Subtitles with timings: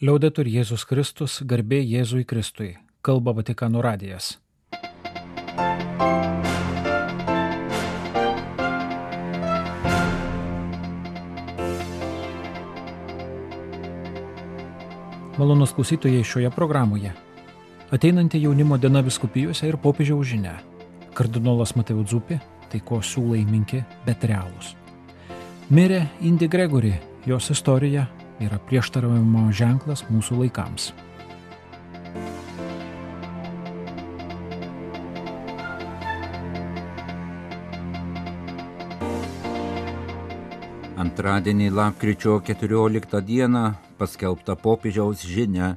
[0.00, 2.70] Liaudetur Jėzus Kristus, garbė Jėzui Kristui,
[3.04, 4.38] kalba Vatikano radijas.
[15.36, 17.12] Malonus klausytojai šioje programoje.
[17.92, 20.54] Ateinanti jaunimo diena viskupijose ir popiežiaus žinia.
[21.12, 22.38] Kardinolas Mateo Dzupi,
[22.72, 24.72] taiko siūlai minki, bet realūs.
[25.68, 26.94] Mirė Indi Gregory,
[27.28, 28.06] jos istorija
[28.40, 30.90] yra prieštaravimo ženklas mūsų laikams.
[41.00, 43.62] Antradienį lapkričio 14 dieną
[44.00, 45.74] paskelbta popiežiaus žinia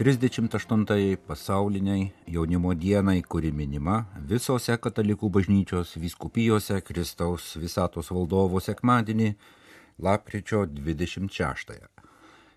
[0.00, 9.34] 38 pasauliniai jaunimo dienai, kuri minima visose katalikų bažnyčios vyskupijose Kristaus visatos valdovo sekmadienį
[10.00, 11.89] lapkričio 26.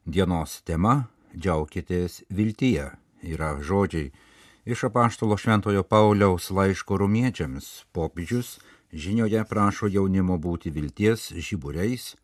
[0.03, 1.07] Dienos tema-
[1.39, 2.89] džiaukitės viltyje.
[3.23, 4.11] Yra žodžiai
[4.67, 7.85] iš apaštalo Šventojo Pauliaus laiško rumiečiams.
[7.95, 8.59] Popiežius
[8.91, 12.17] žinioje prašo jaunimo būti vilties žiburiais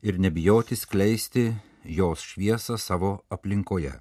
[0.00, 3.98] ir nebijoti skleisti jos šviesą savo aplinkoje.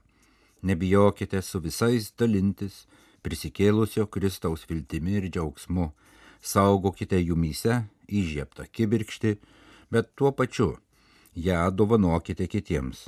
[0.62, 2.86] Nebijokite su visais dalintis
[3.24, 5.92] prisikėlusio Kristaus viltimi ir džiaugsmu,
[6.40, 9.38] saugokite jumyse įžieptą kibirkštį,
[9.90, 10.78] bet tuo pačiu
[11.46, 13.08] ją dovanokite kitiems.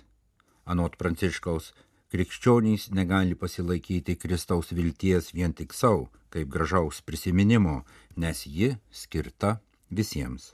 [0.69, 1.72] Anot Pranciškaus,
[2.13, 7.81] krikščionys negali pasilaikyti Kristaus vilties vien tik savo, kaip gražaus prisiminimo,
[8.16, 9.57] nes ji skirta
[9.89, 10.53] visiems.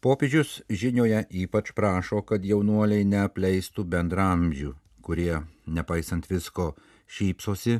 [0.00, 4.74] Popiežius žinioje ypač prašo, kad jaunuoliai neapleistų bendramžių
[5.06, 5.38] kurie,
[5.70, 6.72] nepaisant visko,
[7.06, 7.78] šypsosi,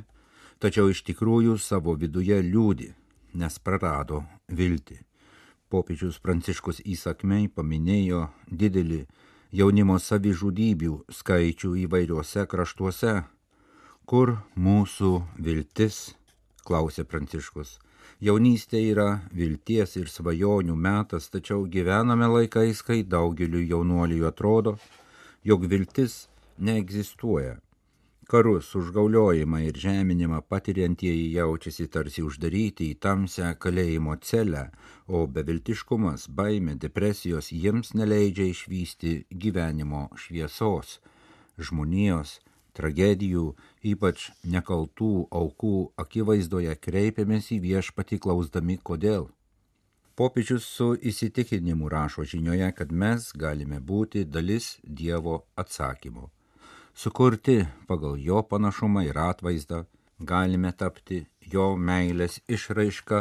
[0.63, 2.93] tačiau iš tikrųjų savo viduje liūdi,
[3.41, 4.23] nes prarado
[4.61, 5.01] viltį.
[5.67, 9.01] Popiežius Pranciškus įsakmei paminėjo didelį
[9.61, 13.15] jaunimo savižudybių skaičių įvairiuose kraštuose.
[14.07, 15.11] Kur mūsų
[15.43, 16.15] viltis?
[16.67, 17.77] klausė Pranciškus.
[18.23, 24.79] Jaunystė yra vilties ir svajonių metas, tačiau gyvename laikais, kai daugeliu jaunuolių atrodo,
[25.45, 26.27] jog viltis
[26.59, 27.59] neegzistuoja.
[28.27, 34.65] Karus, užgauliojimą ir žeminimą patiriantieji jaučiasi tarsi uždaryti į tamsią kalėjimo celę,
[35.07, 40.99] o beviltiškumas, baime, depresijos jiems neleidžia išvysti gyvenimo šviesos,
[41.69, 42.35] žmonijos,
[42.75, 43.47] tragedijų,
[43.95, 49.31] ypač nekaltų aukų akivaizdoje kreipiamės į viešpatį klausdami kodėl.
[50.19, 56.33] Popiežius su įsitikinimu rašo žinioje, kad mes galime būti dalis Dievo atsakymo
[56.97, 59.85] sukurti pagal jo panašumą ir atvaizdą,
[60.31, 61.19] galime tapti
[61.53, 63.19] jo meilės išraiška,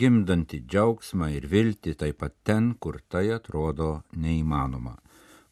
[0.00, 4.98] gimdanti džiaugsmą ir viltį taip pat ten, kur tai atrodo neįmanoma.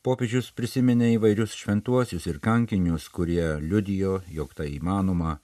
[0.04, 5.38] Popiežius prisiminė įvairius šventuosius ir kankinius, kurie liudijo, jog tai įmanoma,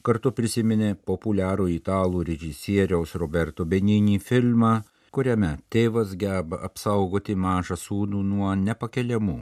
[0.00, 4.78] kartu prisiminė populiarų italų režisieriaus Roberto Benini filmą,
[5.12, 9.36] kuriame tėvas geba apsaugoti mažą sūnų nuo nepakeliamų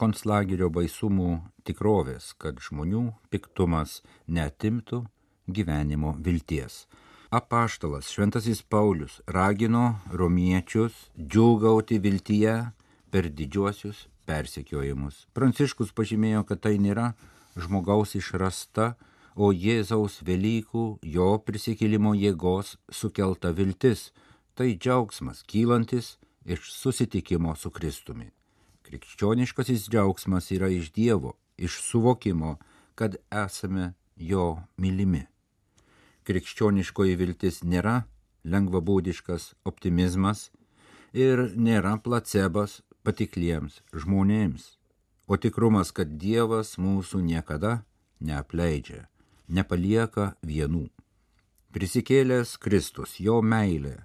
[0.00, 1.30] konclagerio baisumų
[1.68, 5.04] tikrovės, kad žmonių piktumas netimtų
[5.50, 6.86] gyvenimo vilties.
[7.30, 12.54] Apaštalas Šventasis Paulius ragino romiečius džiūgauti viltyje
[13.12, 15.26] per didžiuosius persekiojimus.
[15.36, 17.12] Pranciškus pažymėjo, kad tai nėra
[17.58, 18.94] žmogaus išrasta,
[19.36, 24.10] o Jėzaus Velykų, jo prisikėlimo jėgos sukelta viltis,
[24.58, 28.32] tai džiaugsmas kylantis iš susitikimo su Kristumi.
[28.90, 32.56] Krikščioniškasis džiaugsmas yra iš Dievo, iš suvokimo,
[32.98, 34.46] kad esame jo
[34.76, 35.28] mylimi.
[36.26, 38.00] Krikščioniškoji viltis nėra
[38.42, 40.48] lengvabūdiškas optimizmas
[41.14, 44.64] ir nėra placebas patikliems žmonėms,
[45.30, 47.84] o tikrumas, kad Dievas mūsų niekada
[48.18, 49.06] neapleidžia,
[49.46, 50.88] nepalieka vienų.
[51.70, 54.00] Prisikėlęs Kristus, jo meilė,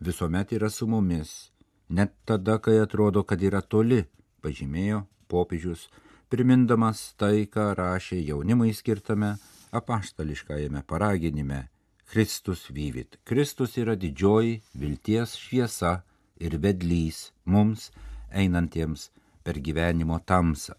[0.00, 1.52] visuomet yra su mumis,
[1.92, 4.06] net tada, kai atrodo, kad yra toli
[4.42, 5.88] pažymėjo popiežius,
[6.32, 9.36] primindamas tai, ką rašė jaunimui skirtame
[9.72, 11.68] apaštališkajame paraginime
[12.12, 13.16] Kristus vyvit.
[13.24, 16.02] Kristus yra didžioji vilties šviesa
[16.36, 17.88] ir vedlys mums
[18.28, 19.08] einantiems
[19.44, 20.76] per gyvenimo tamsą,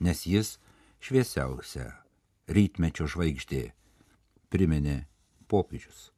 [0.00, 0.56] nes jis
[1.00, 1.88] šviesiausia
[2.46, 3.62] rytmečio žvaigždė,
[4.52, 5.06] priminė
[5.50, 6.10] popiežius.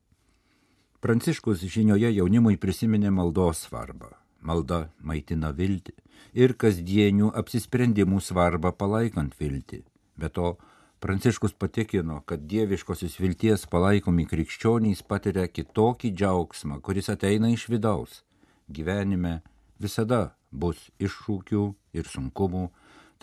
[0.98, 4.10] Pranciškus žinioje jaunimui prisiminė maldos svarbą.
[4.40, 5.94] Malda maitina viltį
[6.38, 9.82] ir kasdienių apsisprendimų svarbą palaikant viltį.
[10.18, 10.56] Be to,
[10.98, 18.24] Pranciškus patikino, kad dieviškosios vilties palaikomi krikščionys patiria kitokį džiaugsmą, kuris ateina iš vidaus.
[18.66, 19.36] Gyvenime
[19.78, 21.62] visada bus iššūkių
[21.94, 22.64] ir sunkumų,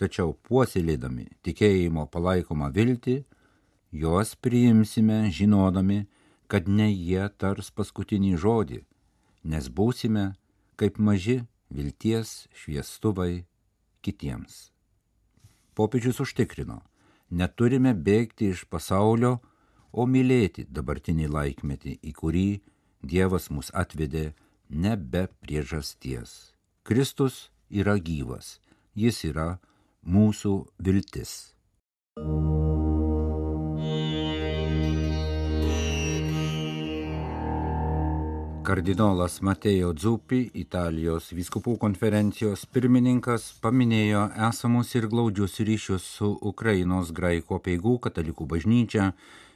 [0.00, 3.18] tačiau puoselėdami tikėjimo palaikomą viltį,
[3.92, 6.06] juos priimsime žinodami,
[6.48, 8.80] kad ne jie tars paskutinį žodį,
[9.52, 10.30] nes būsime
[10.76, 11.40] kaip maži
[11.72, 13.44] vilties šviestuvai
[14.04, 14.70] kitiems.
[15.76, 16.80] Popiežius užtikrino,
[17.30, 19.38] neturime bėgti iš pasaulio,
[19.92, 22.48] o mylėti dabartinį laikmetį, į kurį
[23.06, 24.32] Dievas mus atvedė
[24.68, 26.52] ne be priežasties.
[26.82, 28.58] Kristus yra gyvas,
[28.94, 29.58] jis yra
[30.02, 31.55] mūsų viltis.
[38.66, 47.60] Kardinolas Matėjo Dzupi, Italijos viskupų konferencijos pirmininkas, paminėjo esamus ir glaudžius ryšius su Ukrainos graiko
[47.62, 49.12] peigų katalikų bažnyčia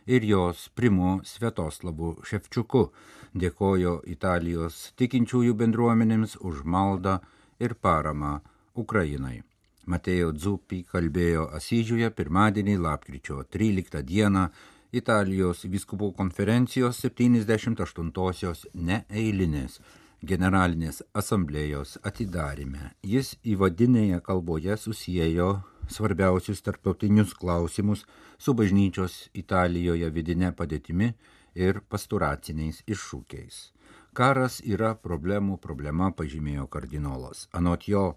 [0.06, 2.84] ir jos primu Svetoslavu Ševčiuku.
[3.34, 7.18] Dėkojo Italijos tikinčiųjų bendruomenėms už maldą
[7.58, 8.36] ir paramą
[8.78, 9.40] Ukrainai.
[9.90, 14.52] Matėjo Dzupi kalbėjo Asyžiuje pirmadienį, lapkričio 13 dieną
[14.90, 19.76] Italijos viskupų konferencijos 78-osios neeilinės
[20.26, 22.90] generalinės asamblėjos atidarime.
[23.06, 25.50] Jis įvadinėje kalboje susijėjo
[25.86, 28.02] svarbiausius tarptautinius klausimus
[28.38, 31.12] su bažnyčios Italijoje vidinė padėtimi
[31.54, 33.60] ir pasturaciniais iššūkiais.
[34.12, 37.46] Karas yra problemų problema, pažymėjo kardinolas.
[37.54, 38.16] Anot jo,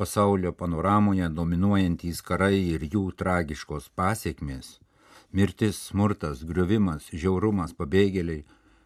[0.00, 4.78] pasaulio panoramoje dominuojantys karai ir jų tragiškos pasiekmės
[5.34, 8.44] Mirtis, smurtas, griuvimas, žiaurumas, pabėgėliai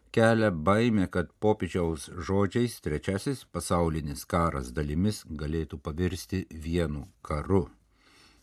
[0.09, 7.67] kelia baimę, kad popiežiaus žodžiais trečiasis pasaulinis karas dalimis galėtų pavirsti vienu karu.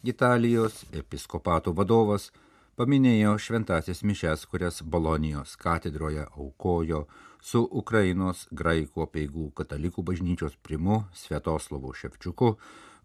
[0.06, 2.30] Italijos episkopato vadovas
[2.78, 7.08] paminėjo šventasias mišes, kurias Bolonijos katedroje aukojo
[7.42, 12.54] su Ukrainos graikų peigų katalikų bažnyčios primu Sviatoslovu Ševčiuku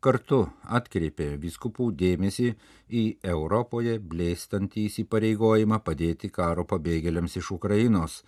[0.02, 0.40] kartu
[0.78, 2.48] atkreipė viskupų dėmesį
[3.02, 3.04] į
[3.34, 8.22] Europoje blėstantį įsipareigojimą padėti karo pabėgėliams iš Ukrainos.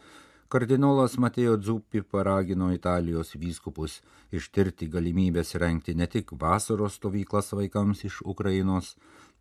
[0.53, 3.97] Kardinolas Matėjo Dzuppi paragino Italijos vyskupus
[4.29, 8.93] ištirti galimybės renkti ne tik vasaros stovyklas vaikams iš Ukrainos,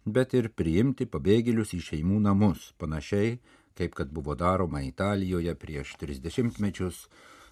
[0.07, 3.37] bet ir priimti pabėgėlius į šeimų namus, panašiai
[3.77, 7.09] kaip kad buvo daroma Italijoje prieš 30 mečius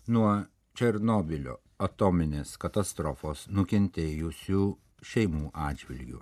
[0.09, 0.39] nuo
[0.77, 4.65] Černobilio atominės katastrofos nukentėjusių
[5.13, 6.21] šeimų atžvilgių.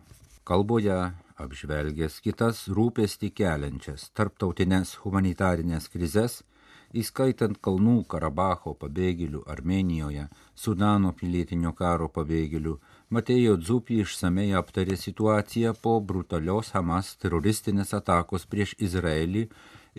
[0.48, 0.98] Kalboje
[1.44, 6.42] apžvelgęs kitas rūpestį keliančias tarptautinės humanitarinės krizes,
[6.96, 12.78] įskaitant Kalnų Karabacho pabėgėlių Armenijoje, Sudano pilietinio karo pabėgėlių,
[13.12, 19.48] Matėjo Dzupį išsamei aptarė situaciją po brutalios Hamas teroristinės atakos prieš Izraelį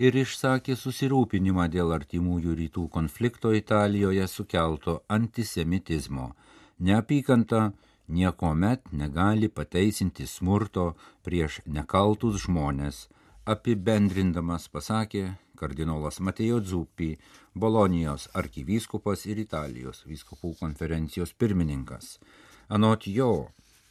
[0.00, 6.30] ir išsakė susirūpinimą dėl artimųjų rytų konflikto Italijoje sukelto antisemitizmo.
[6.80, 7.72] Neapykanta
[8.08, 10.94] niekuomet negali pateisinti smurto
[11.26, 13.06] prieš nekaltus žmonės,
[13.44, 15.26] apibendrindamas pasakė
[15.60, 17.10] kardinolas Matėjo Dzupį,
[17.54, 22.16] Bolonijos arkivyskupas ir Italijos vyskupų konferencijos pirmininkas.
[22.72, 23.50] Anot jo,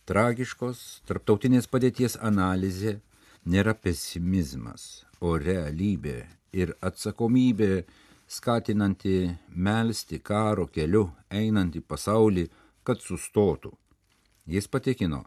[0.09, 2.97] tragiškos tarptautinės padėties analizė
[3.45, 6.17] nėra pesimizmas, o realybė
[6.55, 7.83] ir atsakomybė
[8.29, 9.15] skatinanti
[9.49, 12.45] melstį karo keliu einantį pasaulį,
[12.83, 13.71] kad sustotų.
[14.49, 15.23] Jis patikino,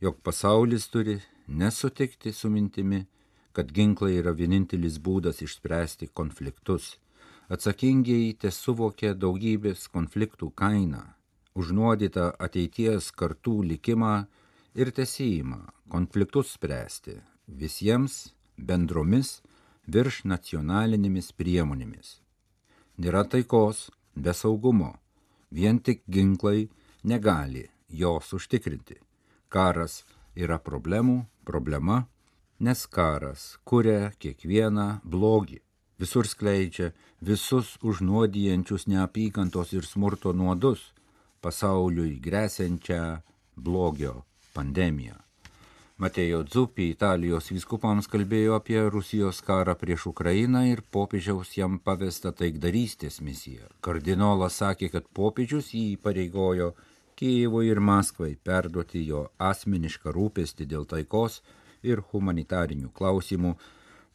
[0.00, 3.06] jog pasaulis turi nesutikti su mintimi,
[3.56, 6.96] kad ginklai yra vienintelis būdas išspręsti konfliktus.
[7.48, 11.04] Atsakingiai te suvokia daugybės konfliktų kainą,
[11.56, 14.16] užnuodytą ateities kartų likimą
[14.74, 19.40] ir tesėjimą konfliktus spręsti visiems bendromis
[19.86, 22.20] virš nacionalinėmis priemonėmis.
[22.98, 24.96] Nėra taikos be saugumo,
[25.50, 26.68] vien tik ginklai
[27.04, 28.96] negali jos užtikrinti.
[29.48, 30.02] Karas
[30.34, 32.06] yra problemų problema,
[32.58, 35.60] nes karas kuria kiekvieną blogį,
[36.00, 40.92] visur skleidžia visus užnuodijančius neapykantos ir smurto nuodus,
[41.40, 43.20] pasauliui grėsiančią
[43.56, 44.24] blogio
[44.56, 45.25] pandemiją.
[45.96, 53.22] Matėjo Dzupi Italijos vyskupams kalbėjo apie Rusijos karą prieš Ukrainą ir popiežiaus jam pavestą taikdarystės
[53.24, 53.70] misiją.
[53.80, 56.74] Kardinolas sakė, kad popiežius jį pareigojo
[57.16, 61.40] Kyivui ir Maskvai perduoti jo asmenišką rūpestį dėl taikos
[61.80, 63.54] ir humanitarinių klausimų,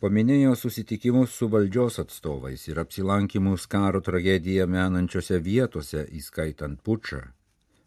[0.06, 7.26] paminėjo susitikimus su valdžios atstovais ir apsilankimus karo tragediją menančiose vietose, įskaitant pučą,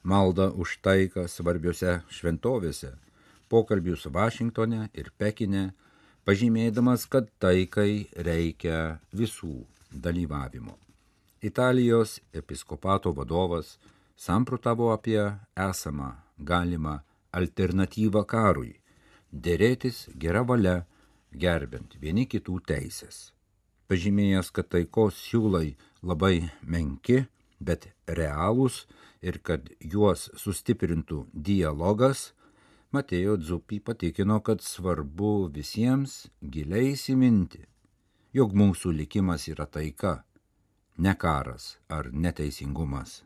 [0.03, 2.97] maldą už taiką svarbiose šventovėse
[3.55, 5.69] pokalbius Vašingtone ir Pekine,
[6.27, 9.61] pažymėdamas, kad taikai reikia visų
[10.07, 10.75] dalyvavimo.
[11.45, 13.77] Italijos episkopato vadovas
[14.17, 15.21] samprotavo apie
[15.69, 16.11] esamą
[16.51, 16.97] galimą
[17.41, 18.75] alternatyvą karui-
[19.47, 20.77] dėrėtis gera valia,
[21.45, 23.33] gerbent vieni kitų teisės.
[23.89, 27.27] Pažymėjęs, kad taikos siūlai labai menki,
[27.61, 28.87] bet realūs
[29.23, 32.33] ir kad juos sustiprintų dialogas,
[32.95, 36.13] Matėjo Dzupį patikino, kad svarbu visiems
[36.55, 37.65] giliai įsiminti,
[38.39, 40.13] jog mūsų likimas yra taika,
[41.03, 43.25] ne karas ar neteisingumas.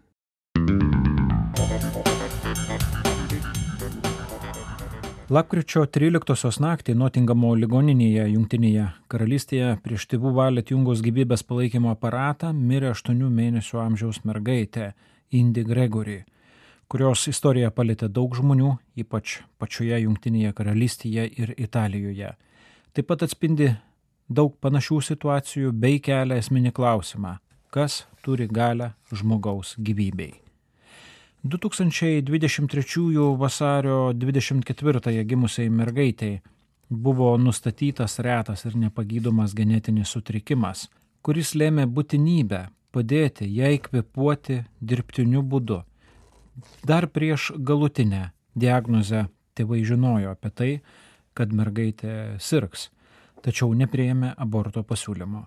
[5.28, 12.94] Lapkričio 13 naktį Notingamo ligoninėje Junktinėje karalystėje prieš tėvų valią atjungus gyvybės palaikymo aparatą mirė
[12.94, 14.94] 8 mėnesių amžiaus mergaitė
[15.28, 16.22] Indi Gregory,
[16.88, 22.32] kurios istorija palėtė daug žmonių, ypač pačioje Junktinėje karalystėje ir Italijoje.
[22.96, 23.74] Taip pat atspindi
[24.28, 27.36] daug panašių situacijų bei kelia esminį klausimą,
[27.70, 30.32] kas turi galę žmogaus gyvybei.
[31.44, 36.40] 2023 vasario 24 gimusiai mergaitei
[36.88, 40.88] buvo nustatytas retas ir nepagydomas genetinis sutrikimas,
[41.22, 45.82] kuris lėmė būtinybę padėti jai kvepuoti dirbtiniu būdu.
[46.86, 49.26] Dar prieš galutinę diagnozę
[49.58, 50.72] tėvai žinojo apie tai,
[51.34, 52.88] kad mergaitė sirgs,
[53.44, 55.44] tačiau neprieėmė aborto pasiūlymo.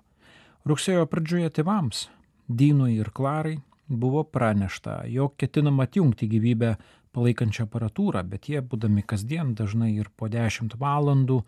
[0.67, 2.07] Rugsėjo pradžioje tėvams,
[2.51, 6.75] Dynui ir Klarai, buvo pranešta, jog ketinama atjungti gyvybę
[7.15, 11.41] palaikančią aparatūrą, bet jie, būdami kasdien, dažnai ir po 10 valandų,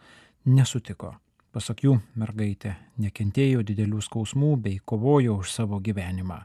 [0.46, 1.15] nesutiko.
[1.53, 6.41] Pasak jų, mergaitė nekentėjo didelių skausmų bei kovojo už savo gyvenimą.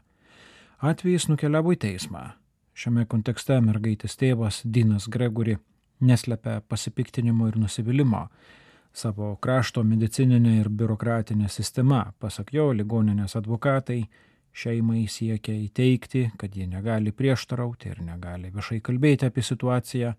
[0.85, 2.21] Atvejais nukeliavo į teismą.
[2.79, 5.57] Šiame kontekste mergaitės tėvas Dinas Gregory
[5.99, 8.21] neslepia pasipiktinimo ir nusivylimą.
[8.95, 13.97] Savo krašto medicininė ir biurokratinė sistema, pasak jo, ligoninės advokatai
[14.55, 20.13] šeimai siekia įteikti, kad jie negali prieštarauti ir negali viešai kalbėti apie situaciją.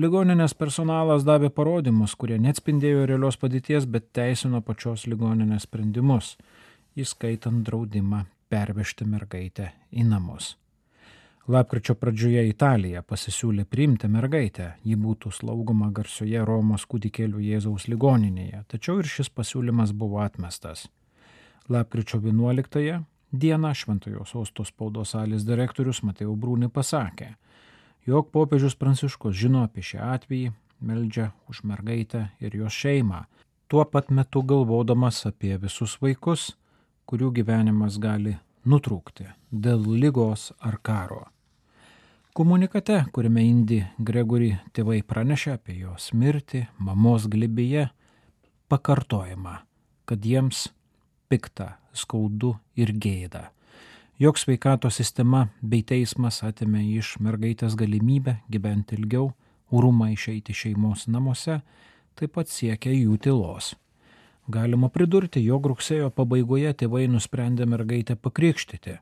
[0.00, 6.38] Ligoninės personalas davė parodymus, kurie neatspindėjo realios padėties, bet teisino pačios ligoninės sprendimus,
[6.96, 10.54] įskaitant draudimą pervežti mergaitę į namus.
[11.50, 19.00] Lapkričio pradžioje Italija pasisiūlė priimti mergaitę, ji būtų slaugoma garsioje Romos kūdikėlių Jėzaus ligoninėje, tačiau
[19.02, 20.84] ir šis pasiūlymas buvo atmestas.
[21.66, 23.00] Lapkričio 11-ąją
[23.32, 27.32] dieną Šventojo Sosto spaudos salės direktorius Matėjau Brūnai pasakė,
[28.06, 33.24] jog popiežius Pranciškus žino apie šią atvejį, meldžia už mergaitę ir jos šeimą,
[33.66, 36.52] tuo pat metu galvodamas apie visus vaikus,
[37.10, 38.38] kurių gyvenimas gali
[38.68, 41.26] nutrūkti dėl lygos ar karo.
[42.32, 47.90] Komunikate, kuriame Indi Gregory tėvai pranešė apie jos mirtį mamos glibėje,
[48.72, 49.58] pakartojama,
[50.08, 50.70] kad jiems
[51.28, 53.50] pikta, skaudu ir gėda.
[54.22, 59.32] Jok sveikato sistema bei teismas atėmė iš mergaitės galimybę gyventi ilgiau,
[59.72, 61.60] urumą išeiti šeimos namuose,
[62.16, 63.74] taip pat siekia jų tylos.
[64.52, 68.98] Galima pridurti, jog rugsėjo pabaigoje tėvai nusprendė mergaitę pakrikštyti.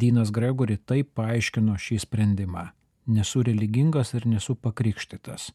[0.00, 2.64] Dynas Gregory taip paaiškino šį sprendimą.
[3.14, 5.52] Nesu religingas ir nesu pakrikštytas.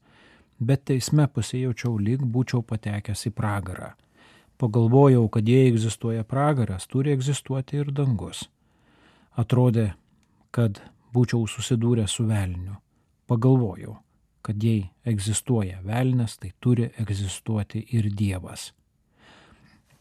[0.63, 3.89] Bet teisme pasijaučiau lyg būčiau patekęs į pragarą.
[4.61, 8.45] Pagalvojau, kad jei egzistuoja pragaras, turi egzistuoti ir dangus.
[9.35, 9.89] Atrodė,
[10.55, 10.79] kad
[11.13, 12.77] būčiau susidūręs su velniu.
[13.27, 13.97] Pagalvojau,
[14.45, 18.71] kad jei egzistuoja velnas, tai turi egzistuoti ir Dievas.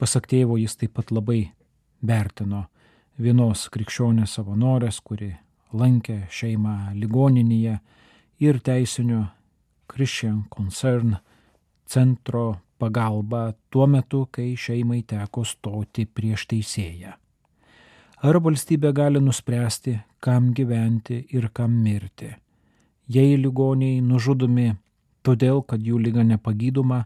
[0.02, 1.52] Pasak tėvo jis taip pat labai
[2.02, 2.64] vertino
[3.22, 5.28] vienos krikščionės savanorės, kuri
[5.78, 7.76] lankė šeimą ligoninėje
[8.42, 9.20] ir teisinio
[9.86, 11.12] Christian Concern
[11.86, 17.14] centro pagalbą tuo metu, kai šeimai teko stoti prieš teisėją.
[18.26, 22.32] Ar valstybė gali nuspręsti, kam gyventi ir kam mirti?
[23.06, 24.72] Jei ligoniai nužudomi
[25.22, 27.04] todėl, kad jų lyga nepagydoma,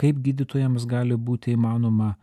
[0.00, 2.14] kaip gydytojams gali būti įmanoma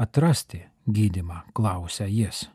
[0.00, 2.46] atrasti gydimą, klausia jis.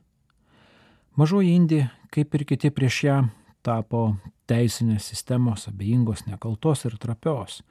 [1.15, 3.19] Mažoji Indija, kaip ir kiti prieš ją,
[3.63, 4.15] tapo
[4.50, 7.62] teisinės sistemos abejingos, nekaltos ir trapios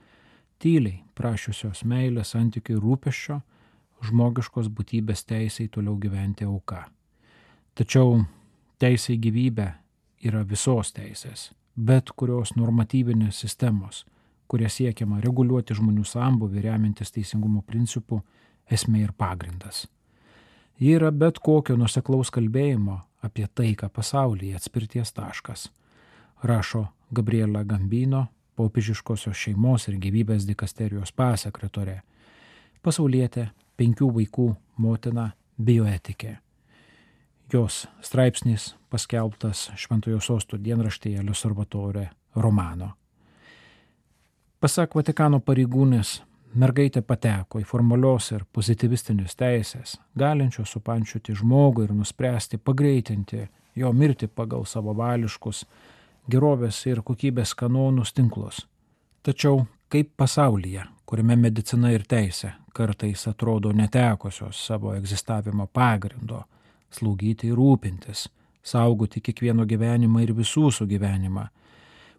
[0.63, 3.41] tyliai prašiusios meilės santykių rūpeščio,
[4.05, 6.87] žmogiškos būtybės teisėjai toliau gyventi auka.
[7.75, 8.23] Tačiau
[8.81, 9.69] teisė į gyvybę
[10.25, 14.05] yra visos teisės, bet kurios normatyvinės sistemos,
[14.49, 18.21] kuria siekiama reguliuoti žmonių sambuvį remiantis teisingumo principų,
[18.71, 19.87] esmė ir pagrindas.
[20.81, 25.69] Ji yra bet kokio nuseklaus kalbėjimo apie taiką pasaulyje atspirties taškas,
[26.43, 28.27] rašo Gabriela Gambino
[28.59, 32.01] popiežiškosios šeimos ir gyvybės dikasterijos pasekretorė,
[32.83, 33.49] pasaulietė,
[33.79, 34.49] penkių vaikų
[34.79, 36.39] motina, bioetikė.
[37.53, 42.95] Jos straipsnis paskelbtas Šventojo sostų dienraštėje L'Osservatore Romano.
[44.65, 46.11] Pasak Vatikano pareigūnės,
[46.57, 53.43] mergaitė pateko į formalios ir pozityvistinės teisės, galinčios supančiuoti žmogų ir nuspręsti pagreitinti
[53.77, 55.67] jo mirti pagal savo vališkus
[56.33, 58.63] gerovės ir kokybės kanonus tinklus.
[59.21, 66.41] Tačiau kaip pasaulyje, kuriame medicina ir teisė kartais atrodo netekusios savo egzistavimo pagrindo,
[66.89, 68.31] slaugyti ir rūpintis,
[68.65, 71.51] saugoti kiekvieno gyvenimą ir visų sugyvenimą,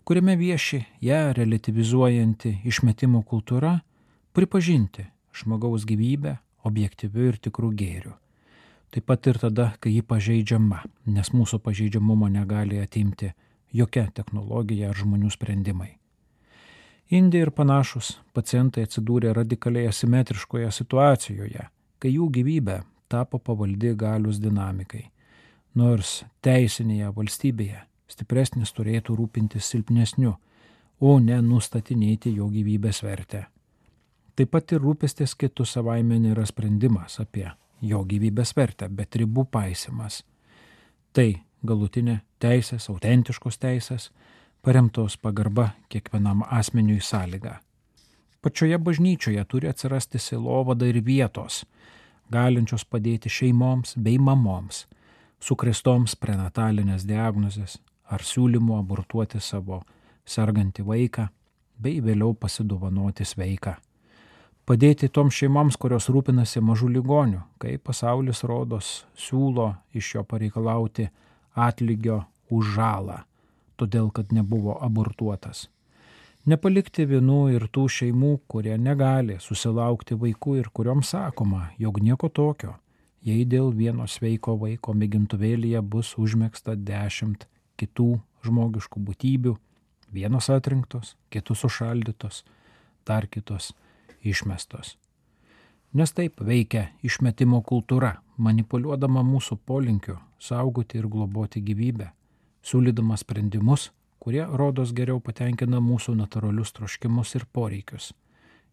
[0.06, 3.80] kuriame vieši ją relativizuojanti išmetimo kultūra,
[4.38, 6.36] pripažinti žmogaus gyvybę
[6.70, 8.14] objektyviu ir tikrų gėriu.
[8.94, 13.32] Taip pat ir tada, kai ji pažeidžiama, nes mūsų pažeidžiamumo negali atimti
[13.74, 15.96] jokia technologija ar žmonių sprendimai.
[17.10, 21.66] Indija ir panašus pacientai atsidūrė radikaliai asimetriškoje situacijoje,
[21.98, 22.78] kai jų gyvybė
[23.10, 25.04] tapo pavaldi galius dinamikai.
[25.76, 30.36] Nors teisinėje valstybėje stipresnis turėtų rūpintis silpnesniu,
[31.00, 33.46] o ne nustatinėti jo gyvybės vertę.
[34.36, 37.48] Taip pat ir rūpestis kitų savaime nėra sprendimas apie
[37.82, 40.24] jo gyvybės vertę, bet ribų paisimas.
[41.16, 41.30] Tai
[41.64, 44.10] galutinė teisės, autentiškos teisės,
[44.62, 47.60] paremtos pagarba kiekvienam asmeniui sąlyga.
[48.42, 51.64] Pačioje bažnyčioje turi atsirasti silovada ir vietos,
[52.30, 54.86] galinčios padėti šeimoms bei mamoms,
[55.42, 57.80] sukrestoms prenatalinės diagnozės,
[58.12, 59.82] ar siūlymu abortuoti savo
[60.26, 61.28] sergantį vaiką,
[61.78, 63.76] bei vėliau pasidovanoti sveiką.
[64.66, 71.06] Padėti toms šeimoms, kurios rūpinasi mažų ligonių, kai pasaulis rodos siūlo iš jo pareikalauti
[71.54, 73.20] atlygio už žalą,
[73.78, 75.68] todėl kad nebuvo abortuotas.
[76.46, 82.76] Nepalikti vienų ir tų šeimų, kurie negali susilaukti vaikų ir kuriuom sakoma, jog nieko tokio,
[83.26, 87.48] jei dėl vieno sveiko vaiko mėgintuvėlyje bus užmėgsta dešimt
[87.80, 88.10] kitų
[88.46, 89.56] žmogiškų būtybių,
[90.14, 92.44] vienos atrinktos, kitus užšaldytos,
[93.06, 93.74] dar kitos
[94.24, 94.96] išmestos.
[95.96, 102.10] Nes taip veikia išmetimo kultūra, manipuliuodama mūsų polinkiu saugoti ir globoti gyvybę,
[102.66, 108.12] siūlydama sprendimus, kurie rodos geriau patenkina mūsų natūralius troškimus ir poreikius,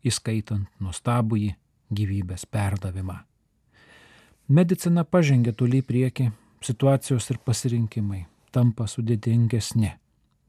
[0.02, 1.52] įskaitant nuostabųjį
[1.92, 3.20] gyvybės perdavimą.
[4.48, 6.30] Medicina pažengė toliai prieki,
[6.64, 9.94] situacijos ir pasirinkimai, tampa sudėtingesni.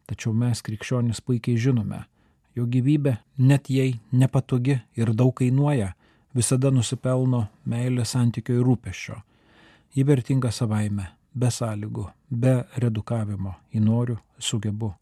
[0.07, 2.03] Tačiau mes krikščionis puikiai žinome,
[2.55, 5.93] jo gyvybė, net jei nepatogi ir daug kainuoja,
[6.35, 9.19] visada nusipelno meilės santykio ir rūpeščio.
[9.93, 14.93] Ji vertinga savaime, be sąlygų, be redukavimo, į noriu, sugebu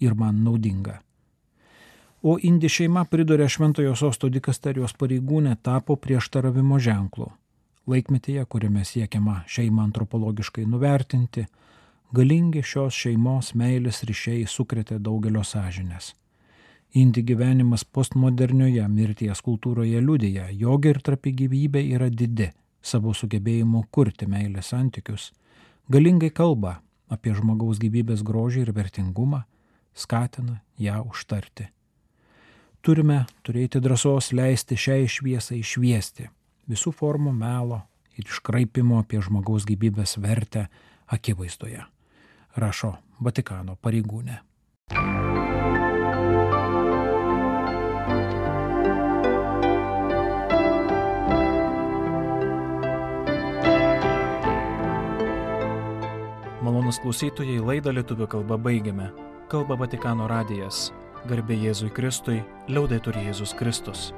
[0.00, 1.00] ir man naudinga.
[2.24, 7.28] O indi šeima pridurė šventojo sosto dikasterijos pareigūnė tapo prieštaravimo ženklu.
[7.86, 11.44] Laikmetyje, kuriame siekiama šeimą antropologiškai nuvertinti,
[12.14, 16.12] Galingi šios šeimos meilės ryšiai sukrėtė daugelio sąžinės.
[17.00, 22.52] Indi gyvenimas postmodernioje mirties kultūroje liudija, jog ir trapi gyvybė yra didi
[22.84, 25.32] savo sugebėjimu kurti meilės santykius,
[25.90, 26.76] galingai kalba
[27.10, 29.40] apie žmogaus gyvybės grožį ir vertingumą,
[29.94, 31.66] skatina ją užtarti.
[32.84, 36.28] Turime turėti drąsos leisti šiai šviesai išviesti
[36.70, 37.80] visų formų melo
[38.14, 40.68] ir iškraipimo apie žmogaus gyvybės vertę
[41.10, 41.82] akivaizdoje
[42.56, 44.40] rašo Vatikano pareigūnė.
[56.64, 59.10] Malonus klausytojai laidą lietuvių kalbą baigiame.
[59.52, 60.90] Kalba Vatikano radijas.
[61.28, 64.12] Garbė Jėzui Kristui, liaudai turi Jėzus Kristus.